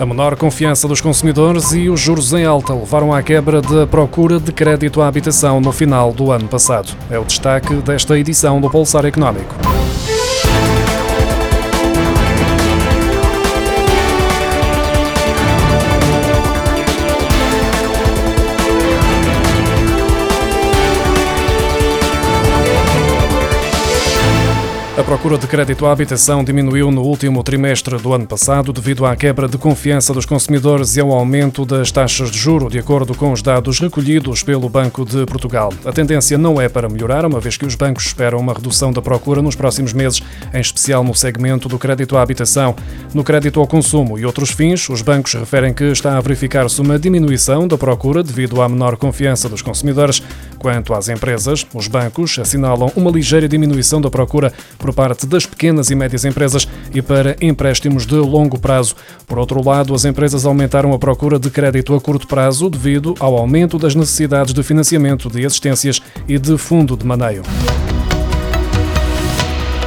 [0.00, 4.40] A menor confiança dos consumidores e os juros em alta levaram à quebra da procura
[4.40, 6.96] de crédito à habitação no final do ano passado.
[7.10, 9.54] É o destaque desta edição do Pulsar Económico.
[25.00, 29.16] A procura de crédito à habitação diminuiu no último trimestre do ano passado devido à
[29.16, 33.32] quebra de confiança dos consumidores e ao aumento das taxas de juro, de acordo com
[33.32, 35.72] os dados recolhidos pelo Banco de Portugal.
[35.86, 39.00] A tendência não é para melhorar, uma vez que os bancos esperam uma redução da
[39.00, 40.20] procura nos próximos meses,
[40.52, 42.76] em especial no segmento do crédito à habitação.
[43.14, 46.98] No crédito ao consumo e outros fins, os bancos referem que está a verificar-se uma
[46.98, 50.22] diminuição da procura devido à menor confiança dos consumidores.
[50.60, 55.90] Quanto às empresas, os bancos assinalam uma ligeira diminuição da procura por parte das pequenas
[55.90, 58.94] e médias empresas e para empréstimos de longo prazo.
[59.26, 63.38] Por outro lado, as empresas aumentaram a procura de crédito a curto prazo devido ao
[63.38, 67.42] aumento das necessidades de financiamento de existências e de fundo de maneio.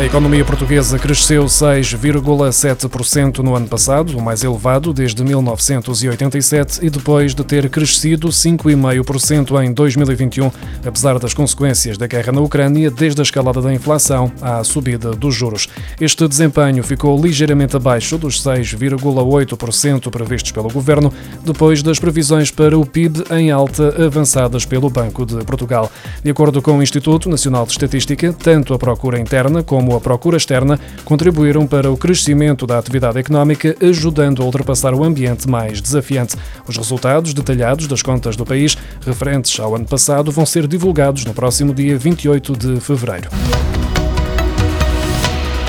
[0.00, 7.34] A economia portuguesa cresceu 6,7% no ano passado, o mais elevado desde 1987, e depois
[7.34, 10.50] de ter crescido 5,5% em 2021,
[10.86, 15.34] apesar das consequências da guerra na Ucrânia, desde a escalada da inflação à subida dos
[15.34, 15.68] juros.
[16.00, 21.12] Este desempenho ficou ligeiramente abaixo dos 6,8% previstos pelo governo,
[21.44, 25.92] depois das previsões para o PIB em alta avançadas pelo Banco de Portugal.
[26.24, 30.00] De acordo com o Instituto Nacional de Estatística, tanto a procura interna como como a
[30.00, 35.80] procura externa, contribuíram para o crescimento da atividade económica, ajudando a ultrapassar o ambiente mais
[35.80, 36.36] desafiante.
[36.68, 41.34] Os resultados detalhados das contas do país, referentes ao ano passado, vão ser divulgados no
[41.34, 43.30] próximo dia 28 de fevereiro.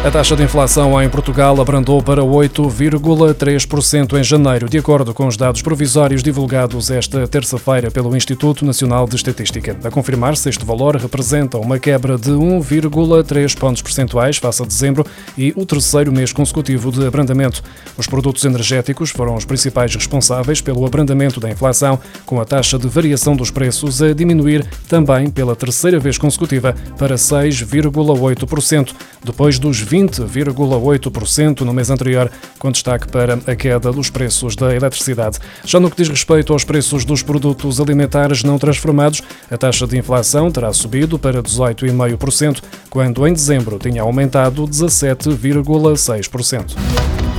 [0.04, 5.38] A taxa de inflação em Portugal abrandou para 8,3% em janeiro, de acordo com os
[5.38, 9.78] dados provisórios divulgados esta terça-feira pelo Instituto Nacional de Estatística.
[9.84, 15.06] A confirmar-se, este valor representa uma quebra de 1,3 pontos percentuais face a dezembro
[15.38, 17.62] e o terceiro mês consecutivo de abrandamento.
[17.96, 22.88] Os produtos energéticos foram os principais responsáveis pelo abrandamento da inflação, com a taxa de
[22.88, 31.62] variação dos preços a diminuir também pela terceira vez consecutiva para 6,8%, depois dos 20,8%
[31.62, 35.38] no mês anterior, com destaque para a queda dos preços da eletricidade.
[35.66, 39.98] Já no que diz respeito aos preços dos produtos alimentares não transformados, a taxa de
[39.98, 47.31] inflação terá subido para 18,5%, quando em dezembro tinha aumentado 17,6%.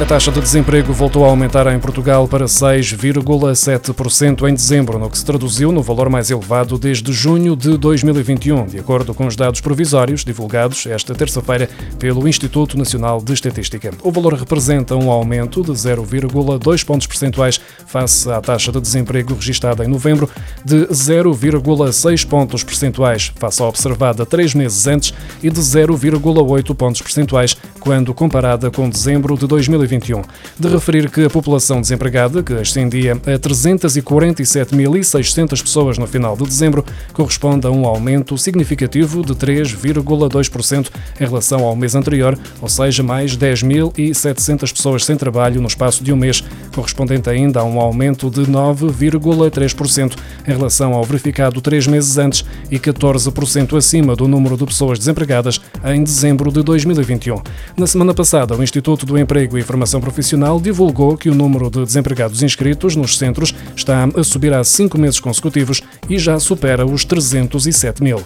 [0.00, 5.16] A taxa de desemprego voltou a aumentar em Portugal para 6,7% em dezembro, no que
[5.16, 9.60] se traduziu no valor mais elevado desde junho de 2021, de acordo com os dados
[9.60, 13.92] provisórios divulgados esta terça-feira pelo Instituto Nacional de Estatística.
[14.02, 19.84] O valor representa um aumento de 0,2 pontos percentuais face à taxa de desemprego registada
[19.84, 20.28] em novembro,
[20.64, 27.56] de 0,6 pontos percentuais face à observada três meses antes e de 0,8 pontos percentuais
[27.78, 29.83] quando comparada com dezembro de 2021.
[29.84, 30.22] 2021,
[30.58, 36.84] de referir que a população desempregada, que ascendia a 347.600 pessoas no final de dezembro,
[37.12, 40.88] corresponde a um aumento significativo de 3,2%
[41.20, 46.12] em relação ao mês anterior, ou seja, mais 10.700 pessoas sem trabalho no espaço de
[46.12, 46.42] um mês,
[46.74, 50.16] correspondente ainda a um aumento de 9,3%
[50.46, 55.60] em relação ao verificado três meses antes e 14% acima do número de pessoas desempregadas
[55.84, 57.42] em dezembro de 2021.
[57.76, 61.84] Na semana passada, o Instituto do Emprego e Formação Profissional divulgou que o número de
[61.84, 67.04] desempregados inscritos nos centros está a subir há cinco meses consecutivos e já supera os
[67.04, 68.22] 307 mil.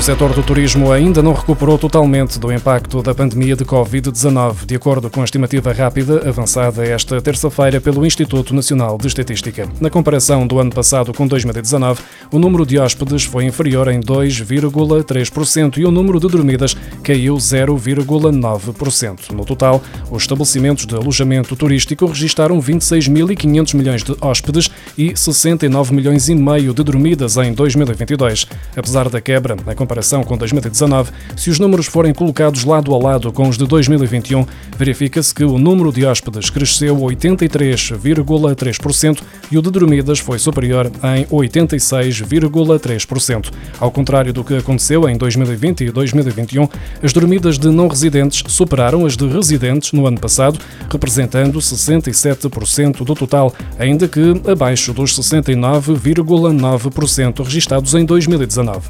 [0.00, 4.74] O setor do turismo ainda não recuperou totalmente do impacto da pandemia de Covid-19, de
[4.74, 9.68] acordo com a estimativa rápida avançada esta terça-feira pelo Instituto Nacional de Estatística.
[9.78, 12.00] Na comparação do ano passado com 2019,
[12.32, 19.32] o número de hóspedes foi inferior em 2,3% e o número de dormidas caiu 0,9%.
[19.32, 26.30] No total, os estabelecimentos de alojamento turístico registaram 26.500 milhões de hóspedes e 69 milhões
[26.30, 28.46] e meio de dormidas em 2022.
[28.74, 33.32] Apesar da quebra, a comparação com 2019, se os números forem colocados lado a lado
[33.32, 34.46] com os de 2021,
[34.78, 39.18] verifica-se que o número de hóspedes cresceu 83,3%
[39.50, 43.50] e o de dormidas foi superior em 86,3%.
[43.80, 46.68] Ao contrário do que aconteceu em 2020 e 2021,
[47.02, 53.16] as dormidas de não residentes superaram as de residentes no ano passado, representando 67% do
[53.16, 58.88] total, ainda que abaixo dos 69,9% registados em 2019.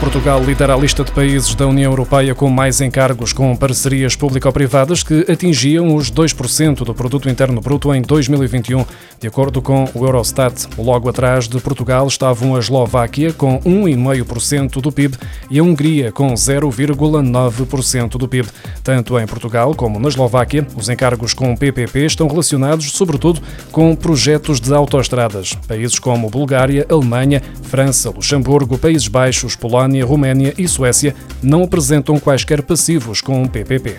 [0.00, 5.02] Portugal lidera a lista de países da União Europeia com mais encargos com parcerias público-privadas
[5.02, 8.84] que atingiam os 2% do produto interno bruto em 2021,
[9.18, 10.68] de acordo com o Eurostat.
[10.78, 15.16] Logo atrás de Portugal estavam a Eslováquia com 1,5% do PIB
[15.50, 18.48] e a Hungria com 0,9% do PIB.
[18.84, 23.42] Tanto em Portugal como na Eslováquia, os encargos com PPP estão relacionados sobretudo
[23.72, 25.54] com projetos de autoestradas.
[25.66, 32.20] Países como Bulgária, Alemanha, França, Luxemburgo, Países Baixos, Polónia Polónia, Roménia e Suécia não apresentam
[32.20, 33.96] quaisquer passivos com o PPP.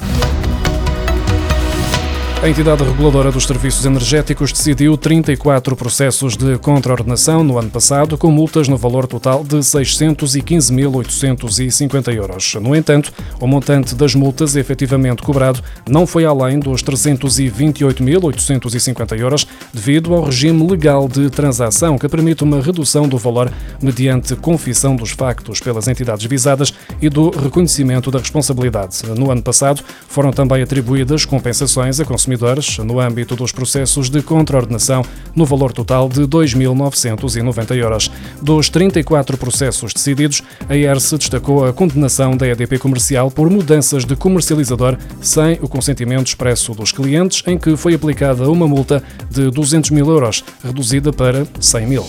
[2.42, 8.32] A entidade reguladora dos serviços energéticos decidiu 34 processos de contraordenação no ano passado, com
[8.32, 12.56] multas no valor total de 615.850 euros.
[12.56, 20.16] No entanto, o montante das multas efetivamente cobrado não foi além dos 328.850 euros, devido
[20.16, 23.52] ao regime legal de transação que permite uma redução do valor
[23.82, 29.04] mediante confissão dos factos pelas entidades visadas e do reconhecimento da responsabilidade.
[29.18, 34.22] No ano passado, foram também atribuídas compensações a consumidores consumidores no âmbito dos processos de
[34.22, 35.04] contraordenação
[35.36, 38.12] no valor total de 2.990 euros.
[38.42, 44.16] Dos 34 processos decididos, a ERSE destacou a condenação da EDP Comercial por mudanças de
[44.16, 49.90] comercializador sem o consentimento expresso dos clientes, em que foi aplicada uma multa de 200
[49.90, 52.06] mil euros, reduzida para 100 mil.